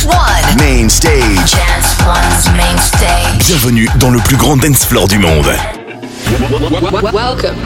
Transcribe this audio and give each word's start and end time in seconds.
Dance 0.00 0.16
One. 0.16 0.56
Main 0.56 0.88
main 2.56 2.78
stage. 2.78 3.38
Bienvenue 3.46 3.86
dans 3.98 4.10
le 4.10 4.18
plus 4.20 4.36
grand 4.36 4.56
dance 4.56 4.84
floor 4.86 5.06
du 5.06 5.18
monde. 5.18 5.46
Welcome 7.12 7.58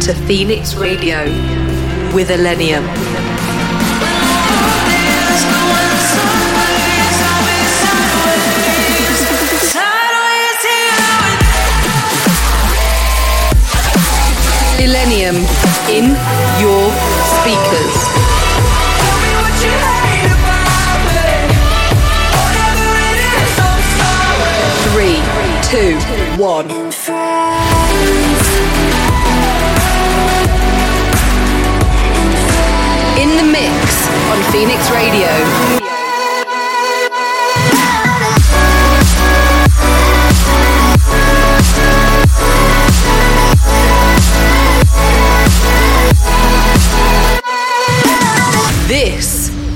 to 0.00 0.12
Phoenix 0.26 0.74
Radio 0.74 1.18
with 2.12 2.30
Elenium. 2.30 2.82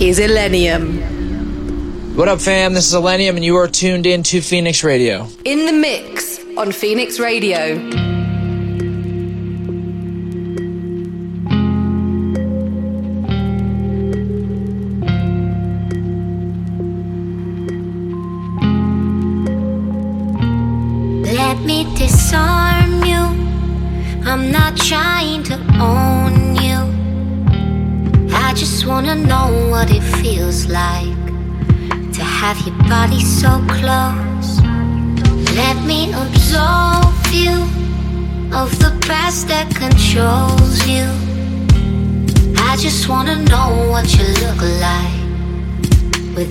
is 0.01 0.19
Illenium. 0.19 2.17
What 2.17 2.29
up, 2.29 2.41
fam? 2.41 2.75
This 2.75 2.89
is 2.89 2.95
Illenium, 2.95 3.37
and 3.37 3.45
you 3.45 3.57
are 3.57 3.69
tuned 3.69 4.07
in 4.07 4.23
to 4.25 4.41
Phoenix 4.41 4.83
Radio. 4.83 5.29
In 5.45 5.67
the 5.67 5.73
mix 5.73 6.36
on 6.57 6.73
Phoenix 6.73 7.19
Radio. 7.19 8.06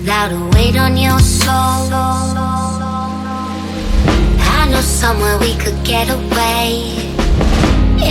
Without 0.06 0.30
a 0.30 0.38
weight 0.54 0.76
on 0.76 0.96
your 0.96 1.18
soul. 1.18 1.90
I 4.54 4.68
know 4.70 4.80
somewhere 4.80 5.36
we 5.40 5.56
could 5.56 5.82
get 5.82 6.08
away. 6.08 6.94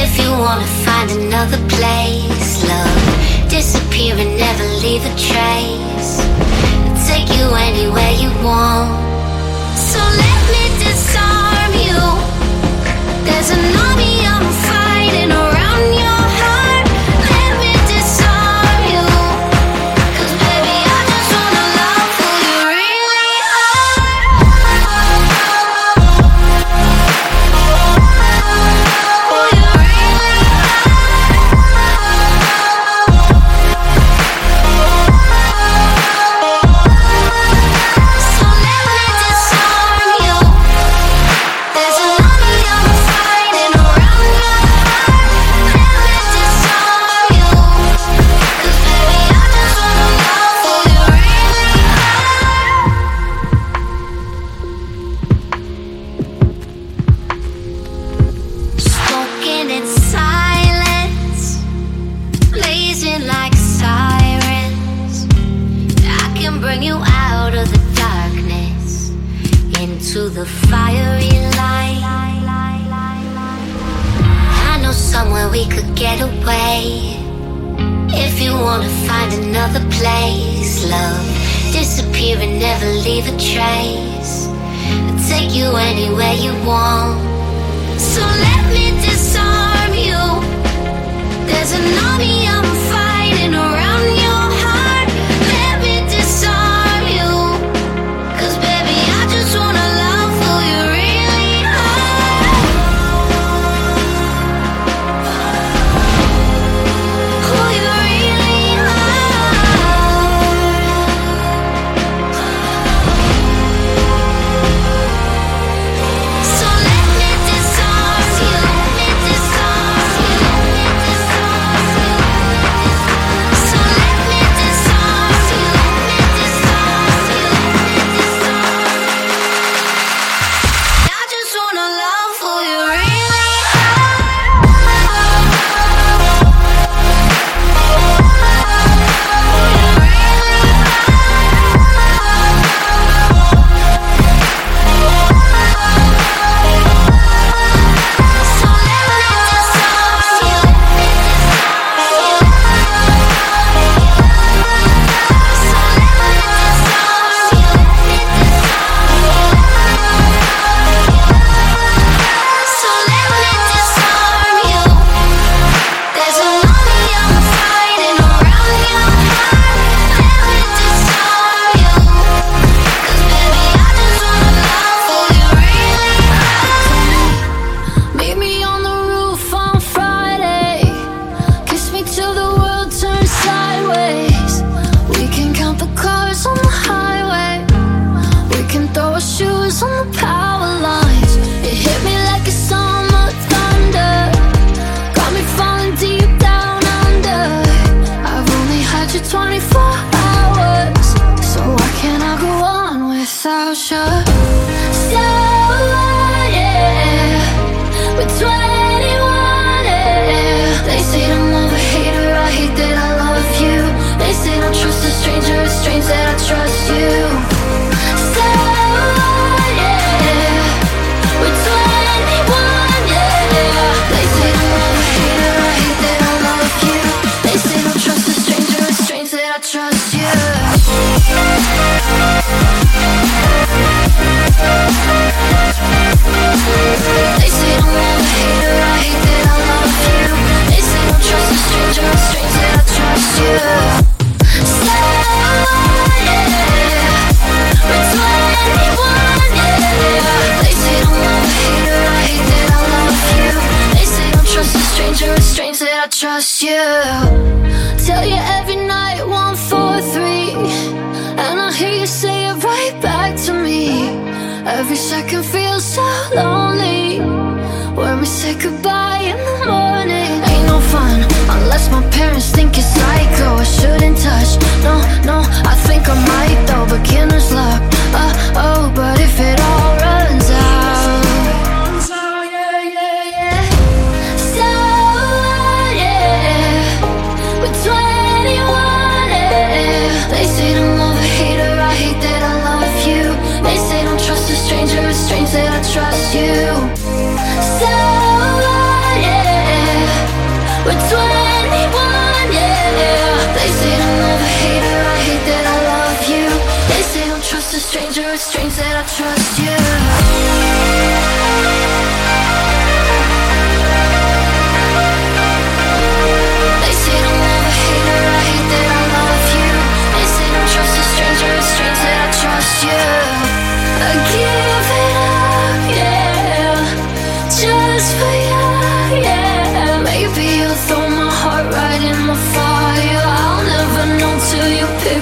If 0.03 0.19
you 0.19 0.29
wanna 0.29 0.67
find 0.83 1.09
another 1.11 1.57
place, 1.69 2.67
love, 2.67 3.47
disappear 3.47 4.13
and 4.17 4.37
never 4.37 4.65
leave 4.83 5.05
a 5.05 5.15
trace. 5.15 6.19
I'll 6.83 6.99
take 7.07 7.29
you 7.37 7.45
anywhere 7.69 8.11
you 8.23 8.29
want. 8.43 8.91
So 9.89 9.99
let 10.23 10.41
me 10.51 10.63
disarm 10.83 11.71
you. 11.87 12.01
There's 13.23 13.51
an 13.51 13.63
army 13.87 14.15
on 14.33 14.43
fire. 14.63 14.74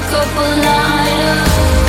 couple 0.10 0.56
lighter 0.66 1.83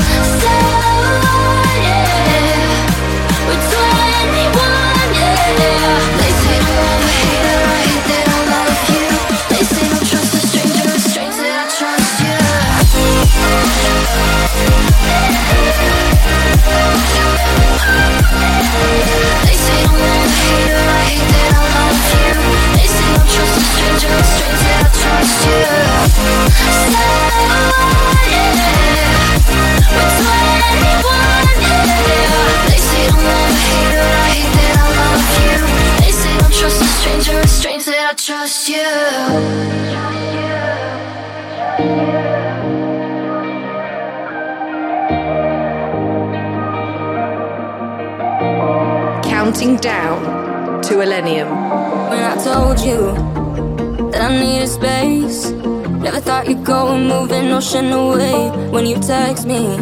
washing 57.65 57.93
away 57.93 58.51
when 58.71 58.85
you 58.85 58.97
text 59.01 59.47
me. 59.47 59.77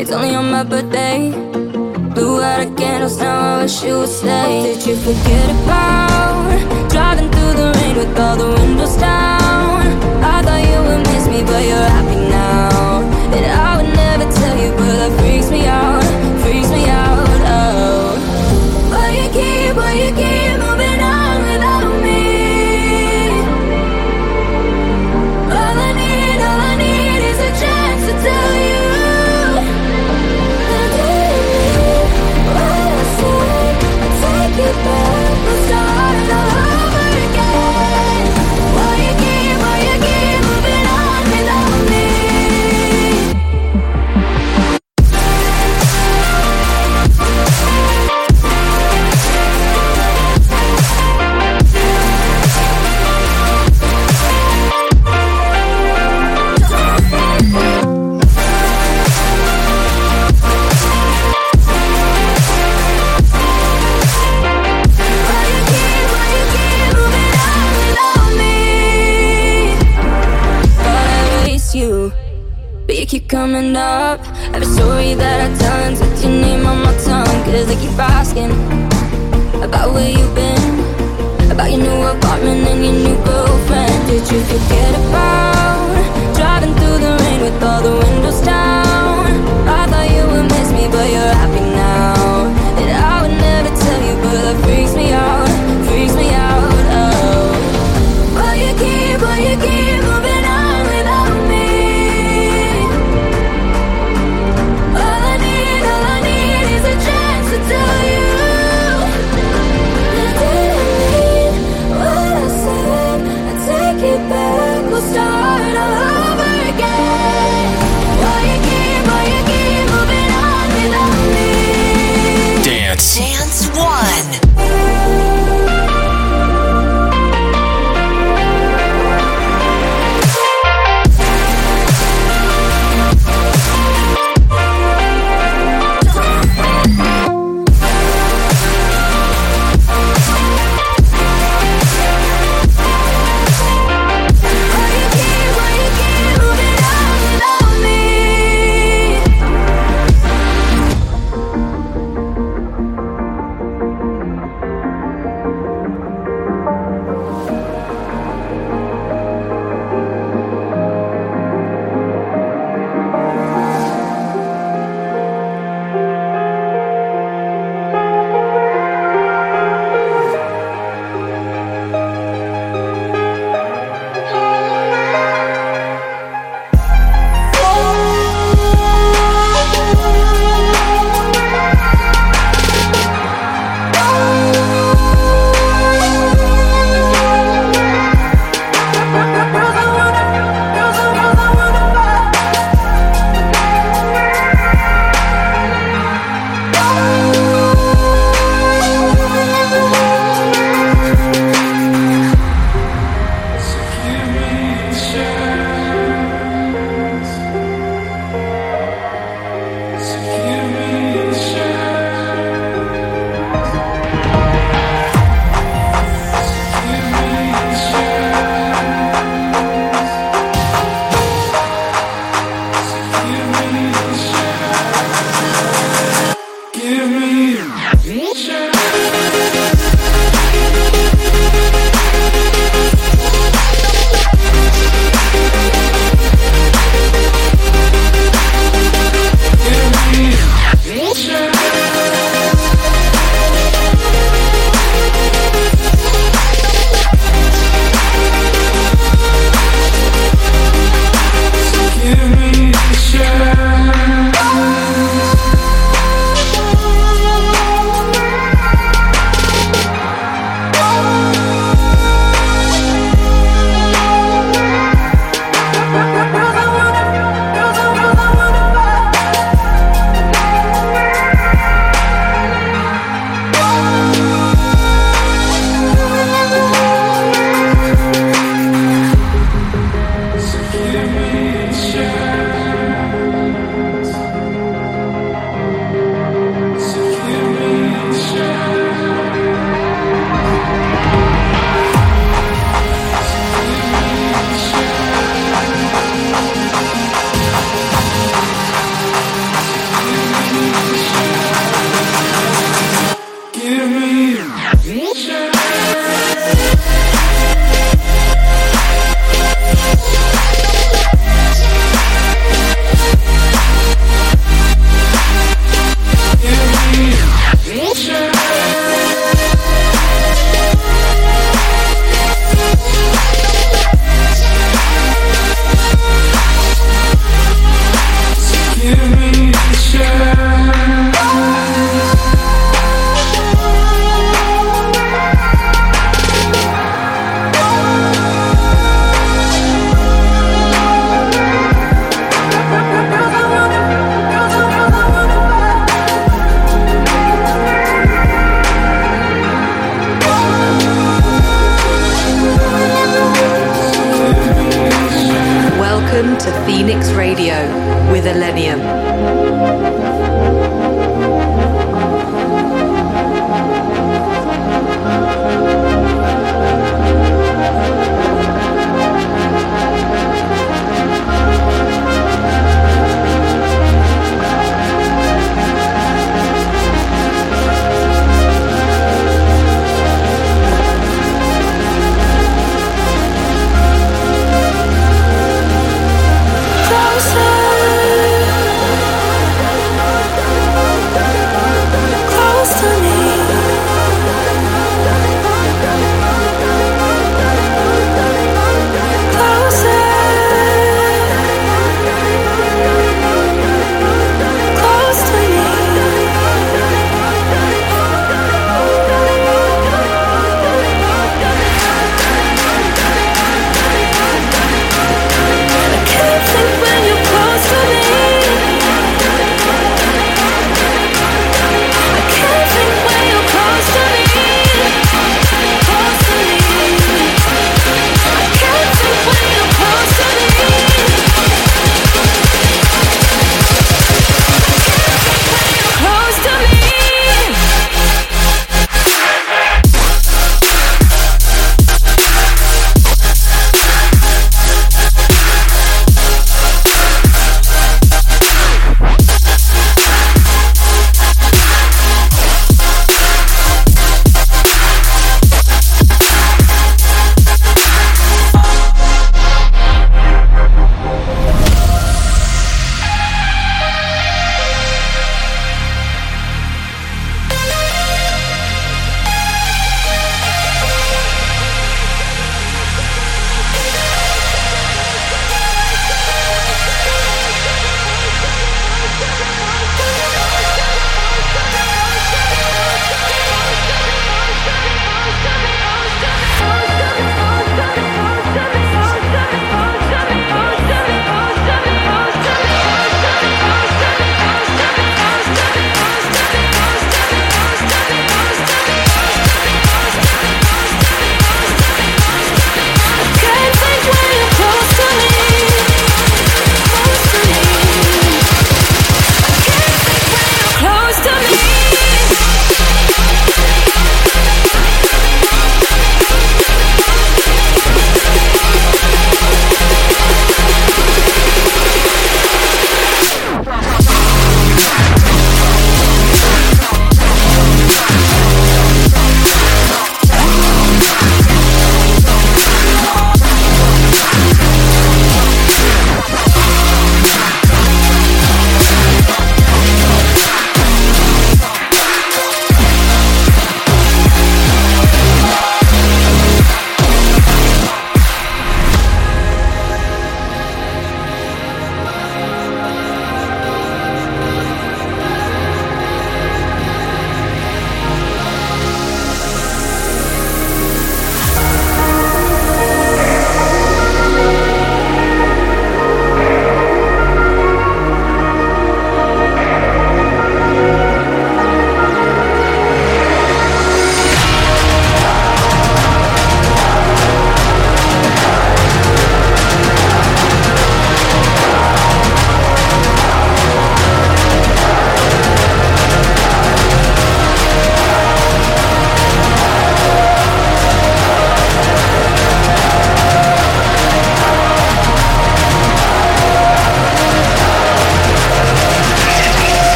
It's 0.00 0.10
only 0.10 0.34
on 0.34 0.50
my 0.50 0.64
birthday. 0.64 1.30
Blew 2.14 2.40
out 2.40 2.66
the 2.66 2.74
candles, 2.74 3.18
now 3.18 3.58
I 3.58 3.62
wish 3.62 3.84
you 3.84 3.98
would 3.98 4.08
stay. 4.08 4.62
Did 4.62 4.86
you 4.86 4.96
forget 4.96 5.50
about 5.50 6.90
driving 6.90 7.30
through 7.30 7.54
the 7.60 7.72
rain 7.76 7.96
with 7.96 8.18
all 8.18 8.36
the 8.36 8.48
windows 8.48 8.96
down? 8.96 9.82
I 10.24 10.42
thought 10.42 10.64
you 10.70 10.80
would 10.86 11.02
miss 11.08 11.28
me, 11.28 11.42
but 11.42 11.62
you're 11.68 11.88
happy 11.96 12.20
now. 12.30 13.01
coming 73.52 73.76
up. 73.76 74.18
Every 74.54 74.66
story 74.66 75.12
that 75.14 75.36
I 75.44 75.48
tell 75.60 75.90
with 75.90 76.22
your 76.24 76.32
name 76.32 76.64
on 76.66 76.78
my 76.84 76.94
tongue. 77.04 77.38
Cause 77.44 77.68
I 77.68 77.76
keep 77.76 77.98
asking 77.98 78.52
About 79.62 79.92
where 79.92 80.08
you've 80.08 80.34
been 80.34 80.64
About 81.52 81.70
your 81.70 81.82
new 81.84 82.00
apartment 82.14 82.64
and 82.70 82.80
your 82.84 82.96
new 83.04 83.16
girlfriend. 83.24 83.98
Did 84.08 84.24
you 84.32 84.40
forget 84.52 84.92
about 85.04 85.92
Driving 86.34 86.74
through 86.78 86.98
the 87.04 87.12
rain 87.24 87.40
with 87.44 87.62
all 87.62 87.82
the 87.82 87.94
windows 88.02 88.40
down? 88.40 89.28
I 89.68 89.84
thought 89.90 90.08
you 90.16 90.24
would 90.32 90.48
miss 90.54 90.68
me 90.72 90.84
but 90.88 91.06
you're 91.12 91.34
happy 91.40 91.64
now. 91.76 92.48
And 92.80 92.88
I 92.88 93.14
would 93.22 93.36
never 93.36 93.70
tell 93.84 94.00
you 94.08 94.14
but 94.24 94.38
that 94.44 94.56
freaks 94.64 94.94
me 94.96 95.12
out 95.12 95.48
Freaks 95.88 96.14
me 96.16 96.28
out, 96.32 96.84
oh. 97.00 97.52
But 98.32 98.54
you 98.62 98.72
keep, 98.80 99.20
but 99.20 99.38
you 99.44 99.56
keep 99.60 100.01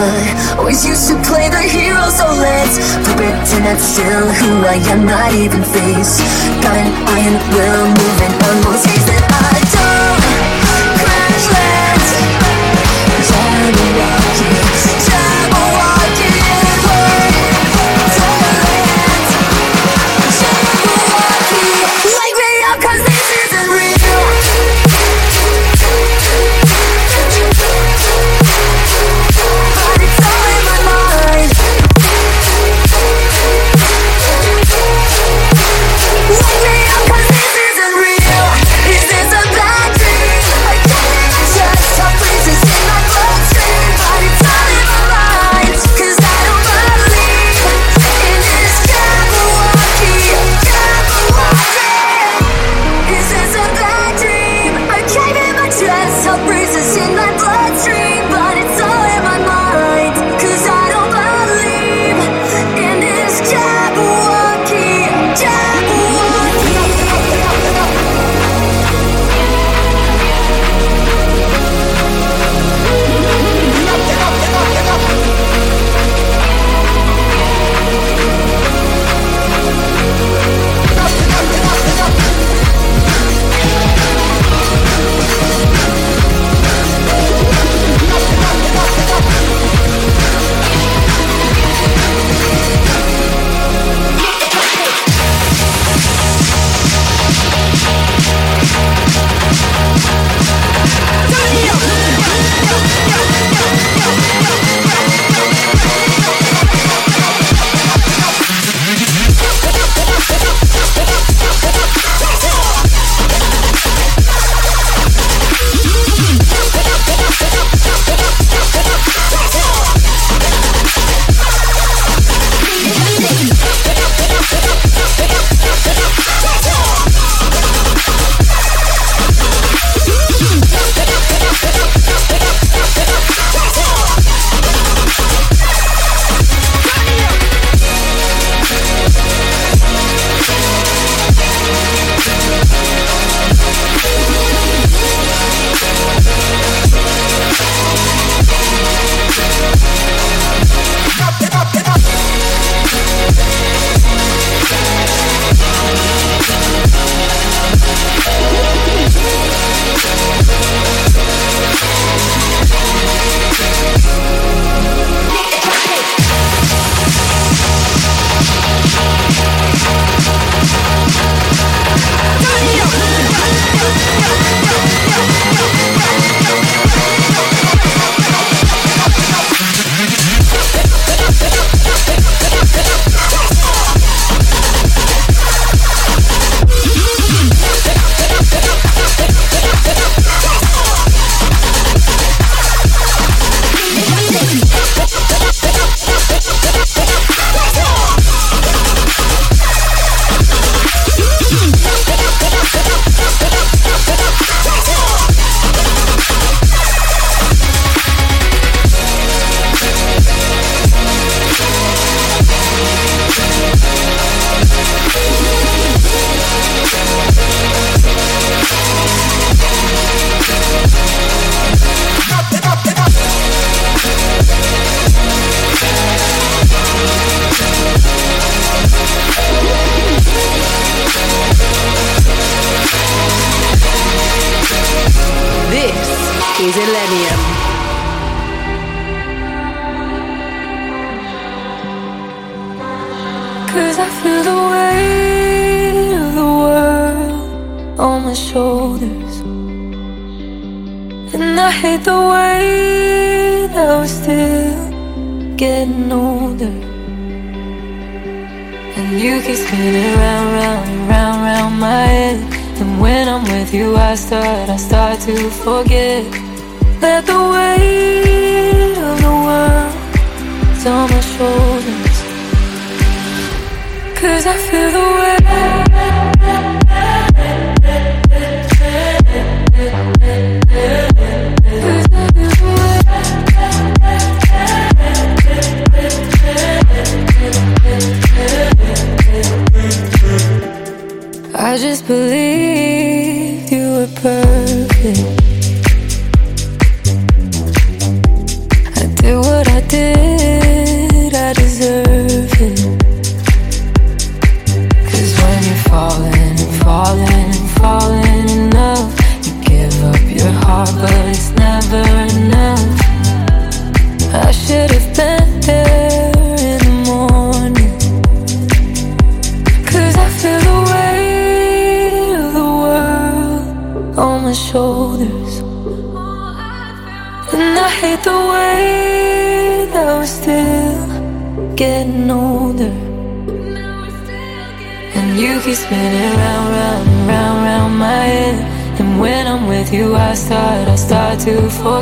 drama. 0.00 0.58
Always 0.58 0.84
used 0.84 1.08
to 1.08 1.14
play 1.22 1.48
the 1.48 1.60
hero, 1.60 2.08
so 2.10 2.26
let's 2.26 2.78
pretend 3.04 3.64
that's 3.64 3.82
still 3.82 4.26
who 4.32 4.64
I 4.64 4.76
am, 4.92 5.06
not 5.06 5.32
even 5.34 5.62
face. 5.62 6.20
Got 6.62 6.76
an 6.76 6.92
iron 7.08 7.36
will, 7.52 7.86
moving 7.88 8.34
on, 8.48 8.56
we'll 8.64 9.19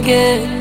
to 0.09 0.58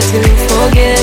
to 0.00 0.20
forget. 0.48 0.95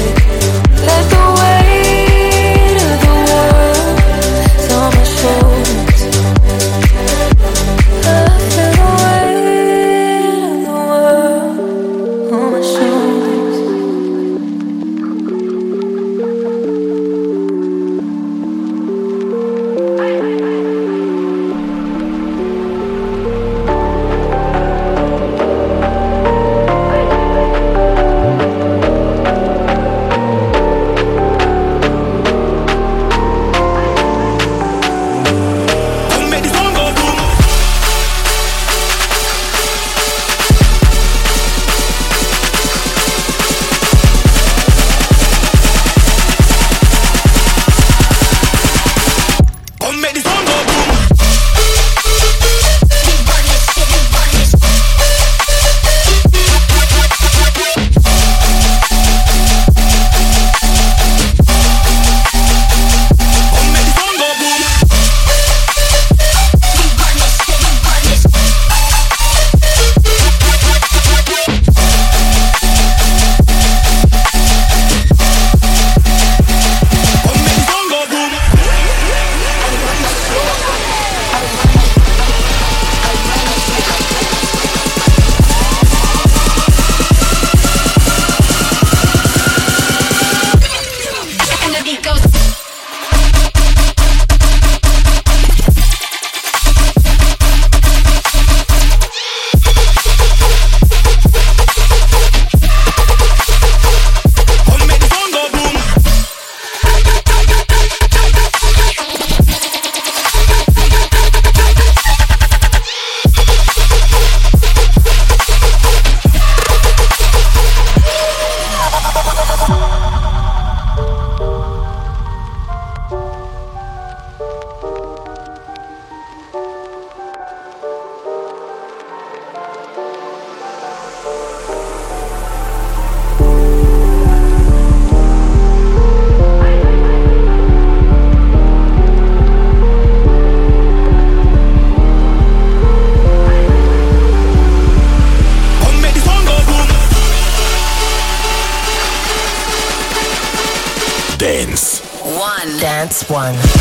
one. 153.51 153.72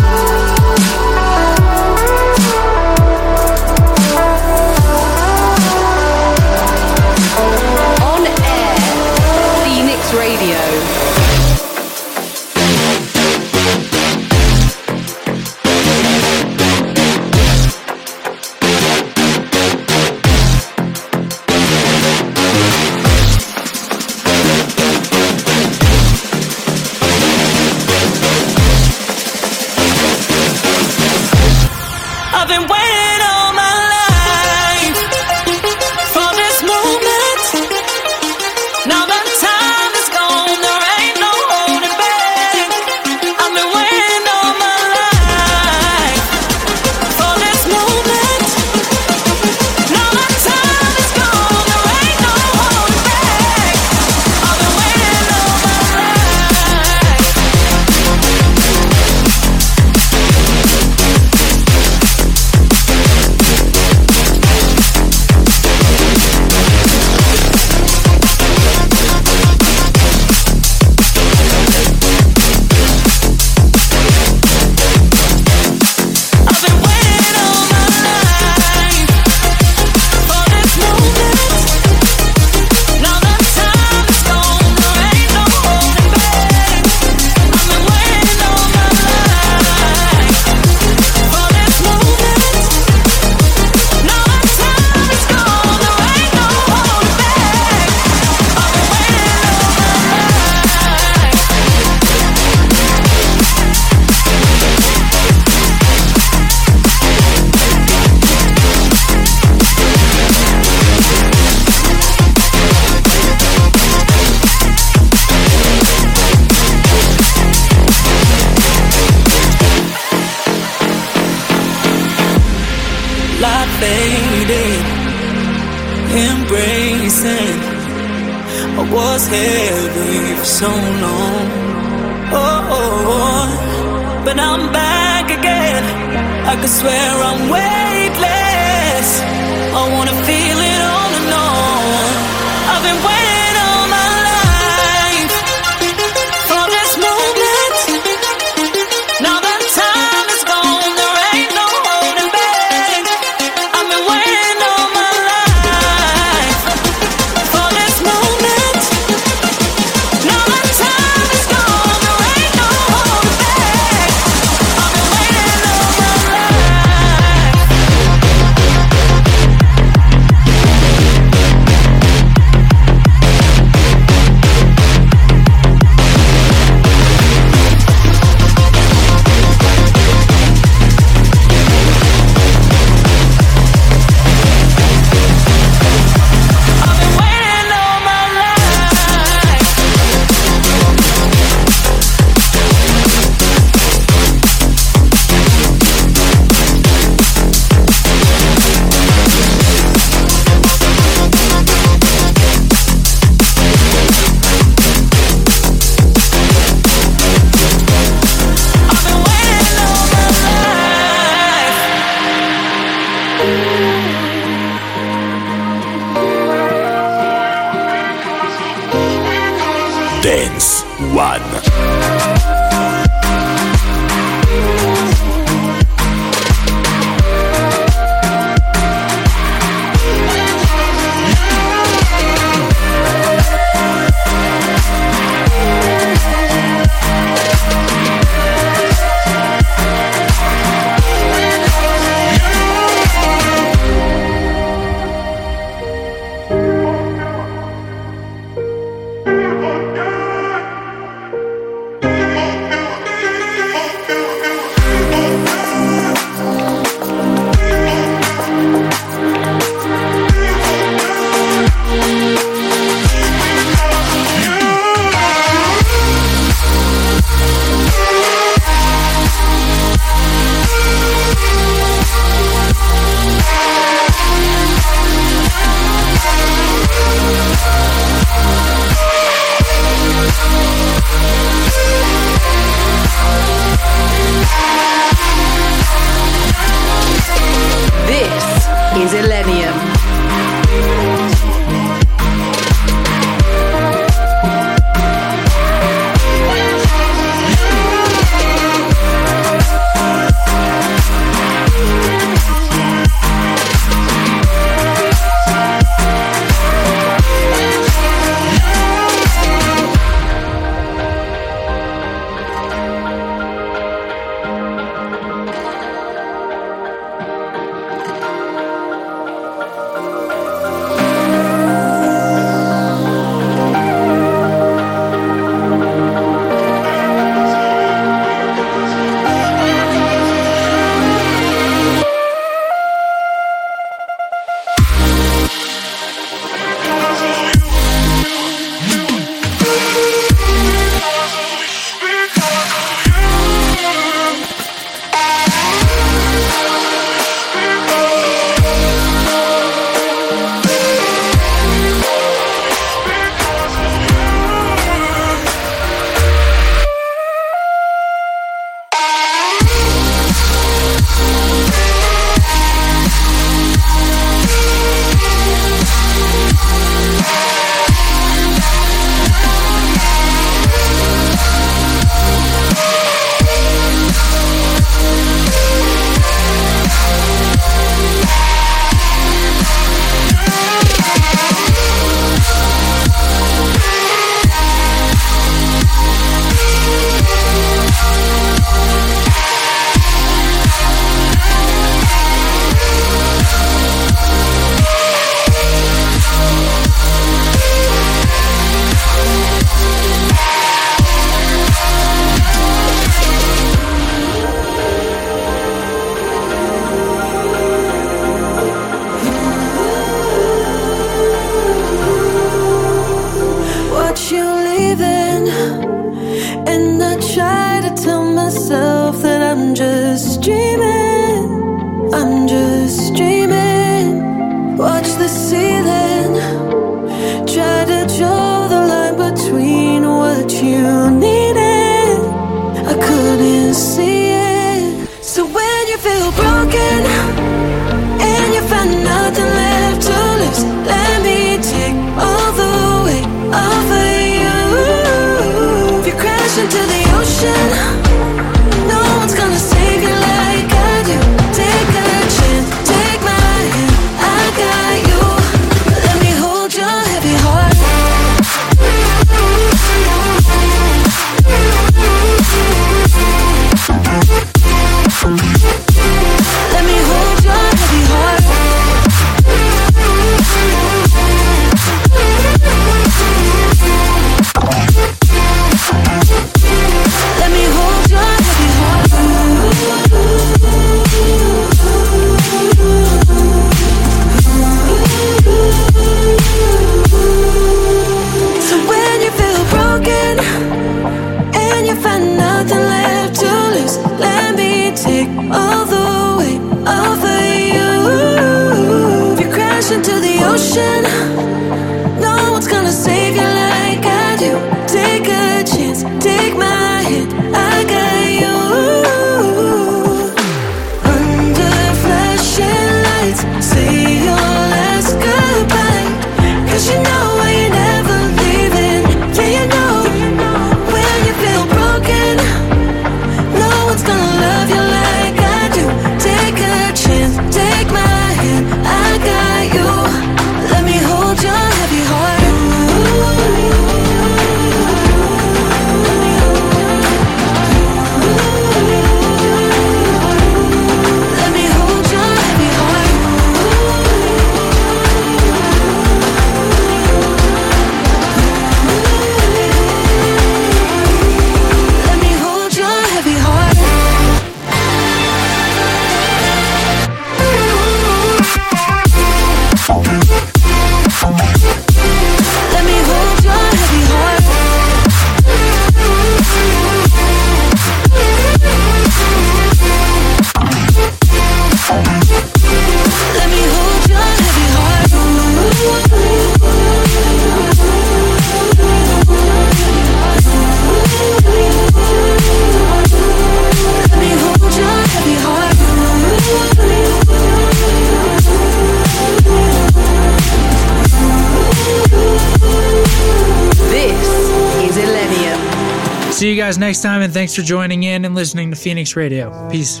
Next 596.90 597.02
time, 597.02 597.22
and 597.22 597.32
thanks 597.32 597.54
for 597.54 597.62
joining 597.62 598.02
in 598.02 598.24
and 598.24 598.34
listening 598.34 598.68
to 598.68 598.74
Phoenix 598.74 599.14
Radio. 599.14 599.48
Peace. 599.70 600.00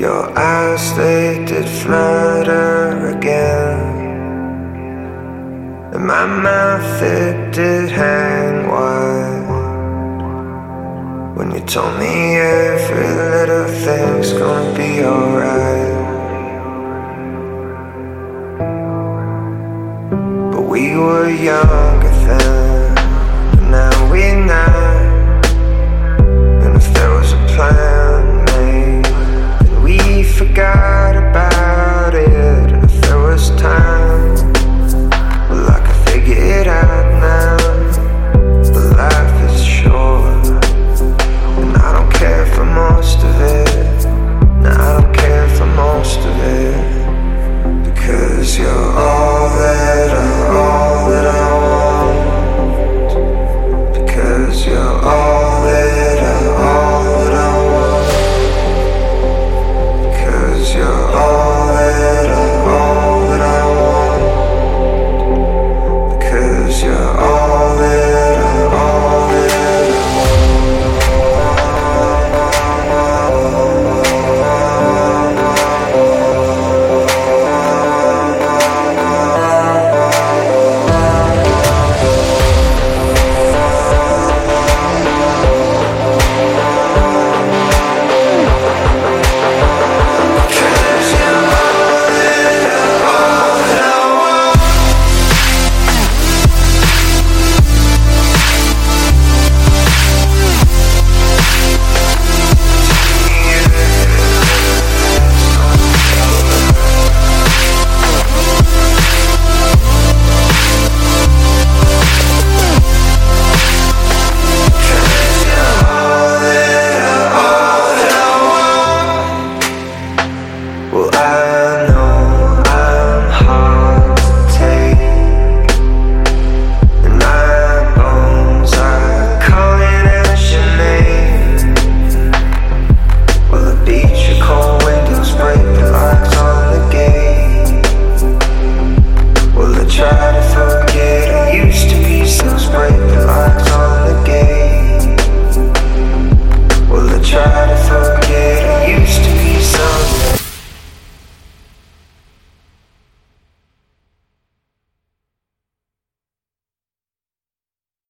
Your 0.00 0.36
eyes, 0.36 0.96
they 0.96 1.44
did 1.46 1.68
flutter 1.68 3.16
again. 3.16 3.78
And 5.94 6.04
my 6.04 6.26
mouth, 6.26 7.00
it 7.00 7.54
did 7.54 7.90
hang 7.90 8.39
you 11.60 11.66
told 11.66 11.98
me 11.98 12.36
every 12.36 13.08
little 13.08 13.66
thing's 13.66 14.32
gonna 14.32 14.76
be 14.76 15.04
alright. 15.04 15.99